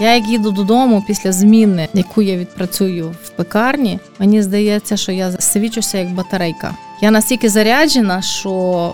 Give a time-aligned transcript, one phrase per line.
[0.00, 5.32] Я як їду додому після зміни, яку я відпрацюю в пекарні, мені здається, що я
[5.32, 6.74] свічуся як батарейка.
[7.00, 8.50] Я настільки заряджена, що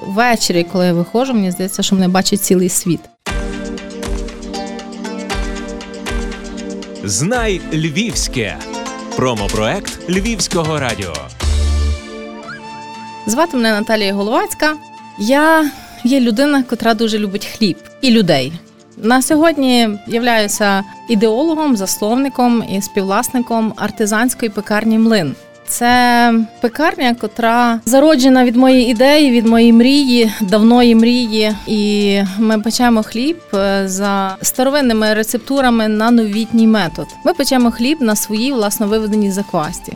[0.07, 3.01] ввечері, коли я виходжу, мені здається, що мене бачить цілий світ.
[7.05, 8.57] Знай Львівське.
[9.17, 11.15] Промопроект Львівського радіо.
[13.27, 14.77] Звати мене Наталія Головацька.
[15.19, 15.71] Я
[16.05, 18.53] є людина, котра дуже любить хліб і людей.
[18.97, 25.35] На сьогодні являюся ідеологом, засловником і співвласником артизанської пекарні Млин.
[25.67, 31.53] Це пекарня, котра зароджена від моєї ідеї, від моєї мрії, давної мрії.
[31.67, 37.07] І ми печемо хліб е, за старовинними рецептурами на новітній метод.
[37.25, 39.93] Ми печемо хліб на своїй власно виведеній заквасті.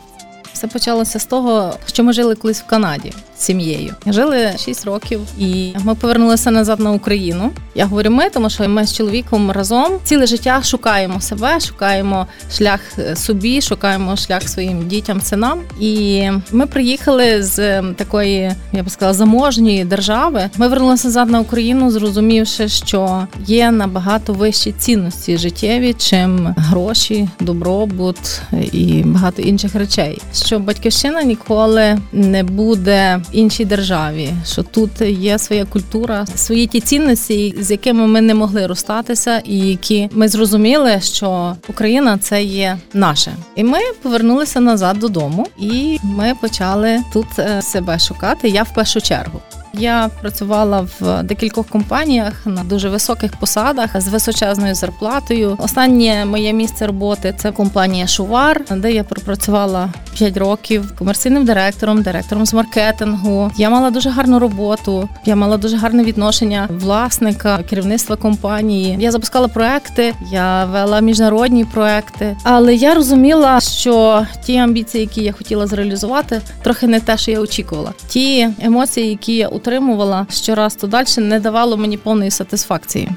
[0.59, 3.95] Все почалося з того, що ми жили колись в Канаді з сім'єю.
[4.05, 7.51] Жили 6 років, і ми повернулися назад на Україну.
[7.75, 12.27] Я говорю, ми, тому що ми з чоловіком разом ціле життя шукаємо себе, шукаємо
[12.57, 15.59] шлях е, собі, шукаємо шлях своїм дітям, синам.
[15.79, 20.49] І ми приїхали з такої, я би сказала, заможньої держави.
[20.57, 28.41] Ми вернулися назад на Україну, зрозумівши, що є набагато вищі цінності життєві, чим гроші, добробут
[28.71, 30.21] і багато інших речей.
[30.49, 37.55] Що батьківщина ніколи не буде іншій державі, що тут є своя культура, свої ті цінності,
[37.59, 43.31] з якими ми не могли розстатися, і які ми зрозуміли, що Україна це є наше,
[43.55, 48.49] і ми повернулися назад додому, і ми почали тут е, себе шукати.
[48.49, 49.39] Я в першу чергу.
[49.73, 55.55] Я працювала в декількох компаніях на дуже високих посадах з височезною зарплатою.
[55.59, 62.45] Останнє моє місце роботи це компанія Шувар, де я пропрацювала 5 років комерційним директором, директором
[62.45, 63.51] з маркетингу.
[63.57, 65.09] Я мала дуже гарну роботу.
[65.25, 68.97] Я мала дуже гарне відношення власника, керівництва компанії.
[68.99, 72.37] Я запускала проекти, я вела міжнародні проекти.
[72.43, 77.39] Але я розуміла, що ті амбіції, які я хотіла зреалізувати, трохи не те, що я
[77.39, 77.93] очікувала.
[78.07, 83.09] Ті емоції, які я утримувала щораз то далі, не давало мені повної сатисфакції.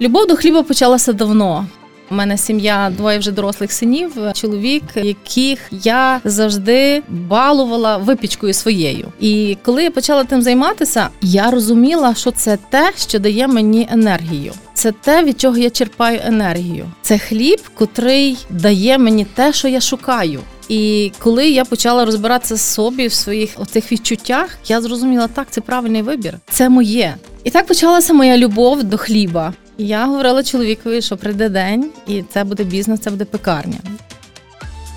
[0.00, 1.66] Любов до хліба почалася давно.
[2.10, 9.08] У мене сім'я двоє вже дорослих синів, чоловік, яких я завжди балувала випічкою своєю.
[9.20, 14.52] І коли я почала тим займатися, я розуміла, що це те, що дає мені енергію.
[14.74, 16.86] Це те, від чого я черпаю енергію.
[17.02, 20.40] Це хліб, котрий дає мені те, що я шукаю.
[20.68, 25.60] І коли я почала розбиратися з собі в своїх оцих відчуттях, я зрозуміла, так це
[25.60, 27.14] правильний вибір, це моє.
[27.44, 29.54] І так почалася моя любов до хліба.
[29.78, 33.78] Я говорила чоловікові, що прийде день, і це буде бізнес, це буде пекарня.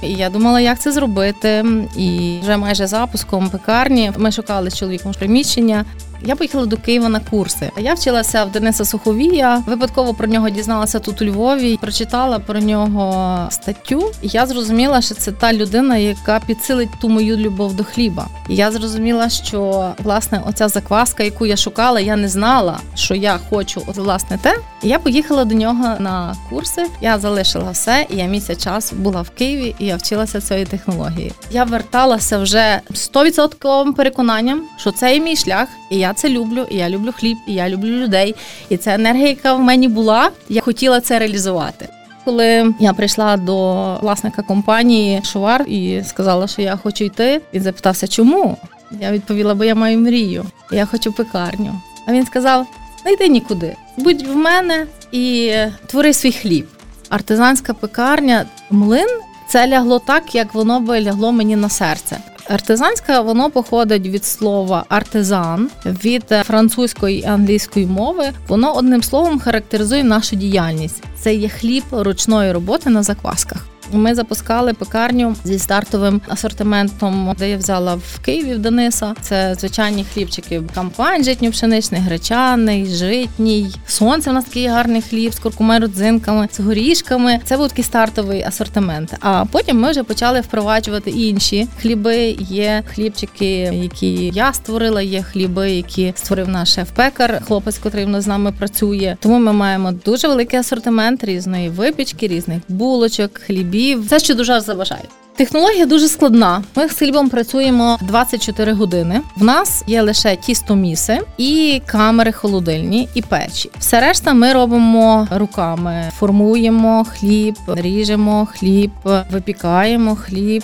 [0.03, 1.65] І я думала, як це зробити.
[1.97, 5.85] І вже майже запуском пекарні ми шукали з чоловіком приміщення.
[6.25, 7.71] Я поїхала до Києва на курси.
[7.77, 9.63] Я вчилася в Дениса Суховія.
[9.67, 11.77] Випадково про нього дізналася тут у Львові.
[11.81, 14.11] Прочитала про нього статтю.
[14.21, 18.27] І я зрозуміла, що це та людина, яка підсилить ту мою любов до хліба.
[18.49, 23.39] І я зрозуміла, що власне оця закваска, яку я шукала, я не знала, що я
[23.49, 24.55] хочу от власне те.
[24.83, 26.85] І я поїхала до нього на курси.
[27.01, 31.33] Я залишила все, і я місяць час була в Києві, і я вчилася цієї технології.
[31.51, 36.77] Я верталася вже 100% переконанням, що це є мій шлях, і я це люблю, і
[36.77, 38.35] я люблю хліб, і я люблю людей.
[38.69, 41.87] І ця енергія, яка в мені була, я хотіла це реалізувати.
[42.25, 48.07] Коли я прийшла до власника компанії Шувар і сказала, що я хочу йти, він запитався,
[48.07, 48.57] чому?
[49.01, 51.81] Я відповіла, бо я маю мрію, я хочу пекарню.
[52.07, 52.67] А він сказав:
[53.05, 55.53] не йди нікуди, будь в мене і
[55.87, 56.67] твори свій хліб.
[57.09, 59.07] Артизанська пекарня млин
[59.47, 62.17] це лягло так, як воно би лягло мені на серце.
[62.53, 68.29] Артизанське воно походить від слова артизан від французької і англійської мови.
[68.47, 71.03] Воно одним словом характеризує нашу діяльність.
[71.19, 73.70] Це є хліб ручної роботи на заквасках.
[73.93, 79.13] Ми запускали пекарню зі стартовим асортиментом, де я взяла в Києві в Дениса.
[79.21, 80.61] Це звичайні хлібчики.
[80.75, 83.75] Кампань житньо-пшеничний, гречаний, житній.
[83.87, 87.39] Сонце в нас такий гарний хліб з куркумою родзинками, з горішками.
[87.43, 89.13] Це був такий стартовий асортимент.
[89.19, 92.35] А потім ми вже почали впроваджувати інші хліби.
[92.39, 95.01] Є хлібчики, які я створила.
[95.01, 99.17] Є хліби, які створив наш шеф-пекар, хлопець, котрий з нами працює.
[99.19, 103.80] Тому ми маємо дуже великий асортимент різної випічки, різних булочок, хлібів.
[103.95, 105.03] Все, що дуже заважає.
[105.41, 106.63] Технологія дуже складна.
[106.75, 109.21] Ми з хлібом працюємо 24 години.
[109.35, 113.69] В нас є лише тістоміси і камери холодильні, і печі.
[113.79, 118.91] Все решта ми робимо руками, формуємо хліб, ріжемо хліб,
[119.31, 120.63] випікаємо хліб,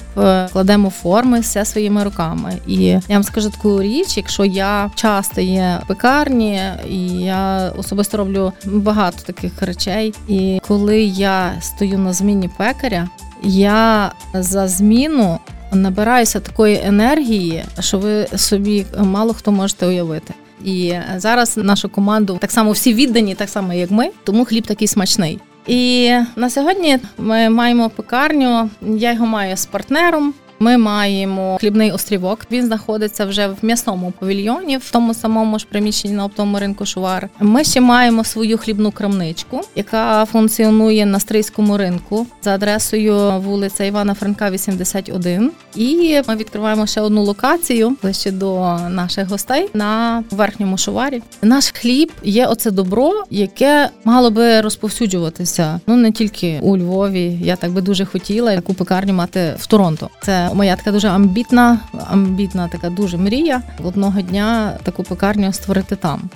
[0.54, 2.54] кладемо форми все своїми руками.
[2.68, 8.18] І я вам скажу таку річ, якщо я часто є в пекарні, і я особисто
[8.18, 10.14] роблю багато таких речей.
[10.28, 13.08] І коли я стою на зміні пекаря
[13.44, 15.40] я за зміну
[15.72, 20.34] набираюся такої енергії, що ви собі мало хто можете уявити.
[20.66, 24.88] І зараз нашу команду так само всі віддані, так само як ми, тому хліб такий
[24.88, 25.40] смачний.
[25.68, 28.70] І на сьогодні ми маємо пекарню.
[28.82, 30.34] Я його маю з партнером.
[30.60, 32.40] Ми маємо хлібний острівок.
[32.52, 37.30] Він знаходиться вже в м'ясному павільйоні, в тому самому ж приміщенні на оптовому ринку Шувар.
[37.40, 44.14] Ми ще маємо свою хлібну крамничку, яка функціонує на стрийському ринку за адресою вулиця Івана
[44.14, 45.52] Франка, 81.
[45.76, 51.22] І ми відкриваємо ще одну локацію ближче до наших гостей на верхньому шуварі.
[51.42, 55.80] Наш хліб є оце добро, яке мало би розповсюджуватися.
[55.88, 57.38] Ну не тільки у Львові.
[57.42, 60.10] Я так би дуже хотіла яку пекарню мати в Торонто.
[60.22, 61.80] Це моя така дуже амбітна,
[62.12, 66.30] амбітна така дуже мрія одного дня таку пекарню створити там.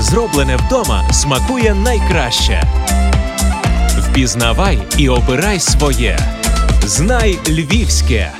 [0.00, 2.62] Зроблене вдома смакує найкраще.
[3.98, 6.18] Впізнавай і обирай своє.
[6.84, 8.32] Знай львівське.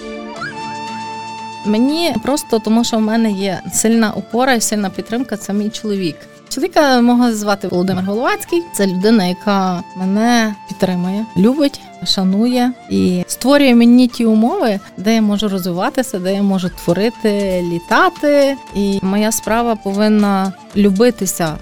[1.67, 5.37] Мені просто тому, що в мене є сильна опора і сильна підтримка.
[5.37, 6.17] Це мій чоловік.
[6.49, 8.63] Чоловіка мого звати Володимир Головацький.
[8.73, 15.49] Це людина, яка мене підтримує, любить, шанує і створює мені ті умови, де я можу
[15.49, 18.57] розвиватися, де я можу творити, літати.
[18.75, 21.57] І моя справа повинна любитися.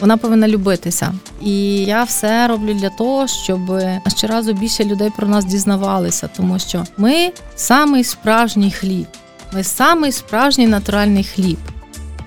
[0.00, 3.60] Вона повинна любитися, і я все роблю для того, щоб
[4.16, 9.06] щоразу більше людей про нас дізнавалися, тому що ми самий справжній хліб,
[9.52, 11.58] ми самий справжній натуральний хліб.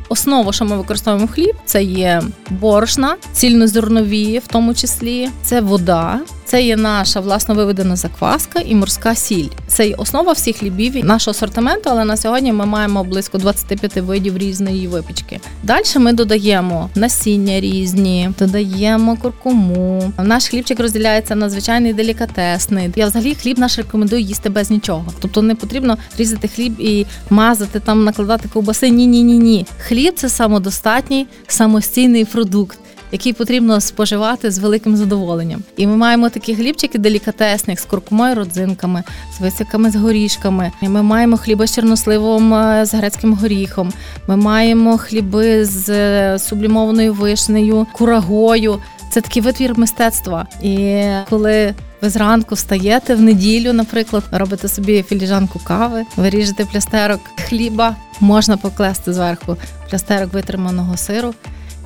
[0.09, 6.63] Основа, що ми використовуємо хліб, це є борошна, цільнозернові, в тому числі, це вода, це
[6.63, 9.47] є наша власно виведена закваска і морська сіль.
[9.67, 14.37] Це є основа всіх хлібів нашого асортименту, але на сьогодні ми маємо близько 25 видів
[14.37, 15.39] різної випічки.
[15.63, 20.13] Далі ми додаємо насіння різні, додаємо куркуму.
[20.23, 22.89] Наш хлібчик розділяється на звичайний делікатесний.
[22.95, 25.05] Я взагалі хліб наш рекомендую їсти без нічого.
[25.19, 28.89] Тобто не потрібно різати хліб і мазати там, накладати ковбаси.
[28.89, 29.65] Ні, ні, ні, ні.
[29.79, 32.79] Хліб це самодостатній самостійний продукт
[33.11, 35.63] який потрібно споживати з великим задоволенням.
[35.77, 39.03] І ми маємо такі хлібчики делікатесних з куркумою, родзинками,
[39.37, 40.71] з висиками з горішками.
[40.81, 43.93] І Ми маємо хліби з чорносливом е, з грецьким горіхом.
[44.27, 48.79] Ми маємо хліби з е, сублімованою вишнею, курагою.
[49.09, 50.47] Це такий витвір мистецтва.
[50.63, 57.95] І коли ви зранку встаєте в неділю, наприклад, робите собі філіжанку кави, виріжете плястерок хліба,
[58.19, 59.57] можна покласти зверху
[59.89, 61.33] плястерок витриманого сиру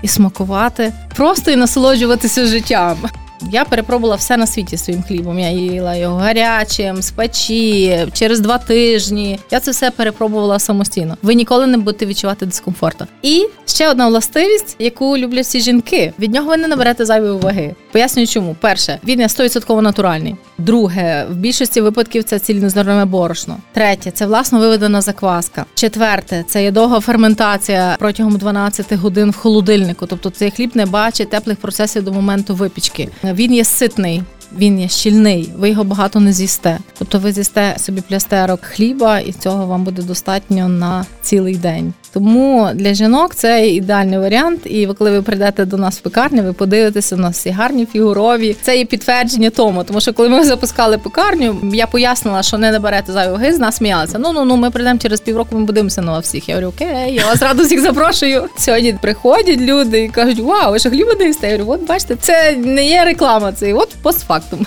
[0.02, 2.98] і смакувати, просто і насолоджуватися життям.
[3.52, 5.40] Я перепробувала все на світі своїм хлібом.
[5.40, 9.40] Я їла його гарячим, з печі, через два тижні.
[9.52, 11.18] Я це все перепробувала самостійно.
[11.22, 13.06] Ви ніколи не будете відчувати дискомфорту.
[13.22, 16.14] І ще одна властивість, яку люблять всі жінки.
[16.20, 17.76] Від нього ви не наберете зайвої ваги.
[17.92, 20.36] Пояснюю, чому перше він є 100% натуральний.
[20.62, 23.58] Друге, в більшості випадків це цільнозернове борошно.
[23.74, 25.66] Третє це власно виведена закваска.
[25.76, 30.06] Четверте це є довга ферментація протягом 12 годин в холодильнику.
[30.06, 33.10] Тобто цей хліб не бачить теплих процесів до моменту випічки.
[33.24, 34.24] Він є ситний.
[34.58, 36.78] Він є щільний, ви його багато не з'їсте.
[36.98, 41.94] Тобто ви з'їсте собі плястерок хліба, і цього вам буде достатньо на цілий день.
[42.14, 44.60] Тому для жінок це ідеальний варіант.
[44.66, 48.56] І коли ви прийдете до нас в пекарню, ви подивитеся, у нас всі гарні фігурові.
[48.62, 49.84] Це є підтвердження тому.
[49.84, 53.76] Тому що коли ми запускали пекарню, я пояснила, що не наберете зайву ваги, з нас
[53.76, 54.18] сміялися.
[54.20, 55.58] Ну ну ну ми прийдемо через півроку.
[55.58, 56.50] Ми подивимося на всіх.
[56.50, 58.44] Я говорю, окей, я вас радо всіх запрошую.
[58.58, 61.50] Сьогодні приходять люди і кажуть, вау, ви що хліба дивите?
[61.50, 63.90] Я говорю, от бачите, це не є реклама, це от
[64.50, 64.66] 怎么？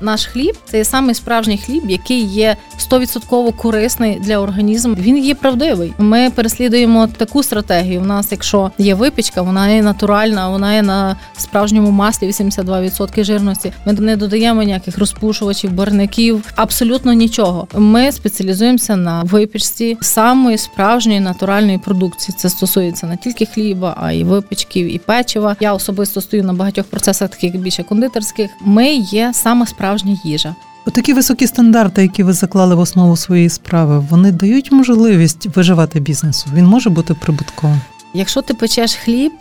[0.00, 2.56] Наш хліб це самий справжній хліб, який є
[2.90, 4.94] 100% корисний для організму.
[4.94, 5.92] Він є правдивий.
[5.98, 8.00] Ми переслідуємо таку стратегію.
[8.00, 13.72] У нас, якщо є випічка, вона є натуральна, вона є на справжньому маслі 82% жирності.
[13.86, 17.68] Ми не додаємо ніяких розпушувачів, барників, абсолютно нічого.
[17.74, 22.36] Ми спеціалізуємося на випічці самої справжньої натуральної продукції.
[22.38, 25.56] Це стосується не тільки хліба, а й випічків і печива.
[25.60, 28.50] Я особисто стою на багатьох процесах, таких більше кондитерських.
[28.60, 30.54] Ми є саме справжні справжня їжа.
[30.94, 36.46] Такі високі стандарти, які ви заклали в основу своєї справи, вони дають можливість виживати бізнесу.
[36.54, 37.80] Він може бути прибутковим.
[38.14, 39.32] Якщо ти печеш хліб,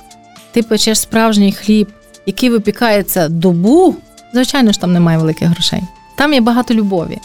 [0.51, 1.87] ти печеш справжній хліб,
[2.25, 3.95] який випікається добу.
[4.33, 5.81] Звичайно ж, там немає великих грошей.
[6.15, 7.17] Там є багато любові.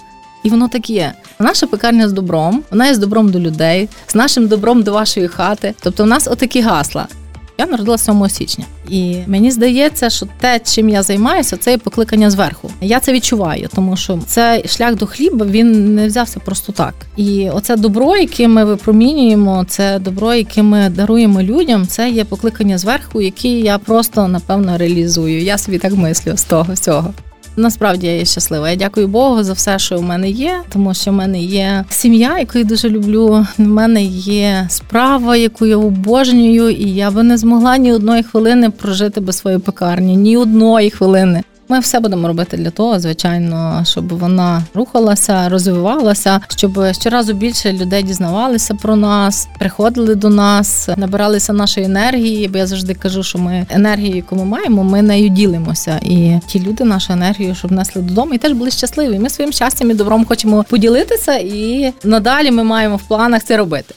[0.43, 1.13] І воно так є.
[1.39, 5.29] Наша пекарня з добром, вона є з добром до людей, з нашим добром до вашої
[5.29, 5.75] хати.
[5.83, 7.07] Тобто, у нас отакі гасла.
[7.61, 12.31] Я народилася 7 січня, і мені здається, що те, чим я займаюся, це є покликання
[12.31, 12.71] зверху.
[12.81, 16.95] Я це відчуваю, тому що цей шлях до хліба він не взявся просто так.
[17.17, 22.79] І оце добро, яке ми випромінюємо, це добро, яке ми даруємо людям, це є покликання
[22.79, 25.43] зверху, яке я просто напевно реалізую.
[25.43, 27.15] Я собі так мислю з того всього.
[27.59, 28.71] Насправді я є щаслива.
[28.71, 32.39] Я дякую Богу за все, що в мене є, тому що в мене є сім'я,
[32.39, 33.47] яку я дуже люблю.
[33.59, 38.71] В мене є справа, яку я обожнюю, і я би не змогла ні одної хвилини
[38.71, 41.43] прожити без своєї пекарні, ні одної хвилини.
[41.71, 48.03] Ми все будемо робити для того, звичайно, щоб вона рухалася, розвивалася, щоб щоразу більше людей
[48.03, 52.49] дізнавалися про нас, приходили до нас, набиралися нашої енергії.
[52.49, 56.01] Бо я завжди кажу, що ми енергію, яку ми маємо, ми нею ділимося.
[56.03, 59.19] І ті люди нашу енергію, щоб несли додому, і теж були щасливі.
[59.19, 63.95] Ми своїм щастям і добром хочемо поділитися, і надалі ми маємо в планах це робити.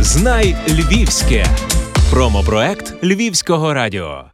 [0.00, 1.46] Знай Львівське
[2.10, 4.29] промопроект Львівського радіо.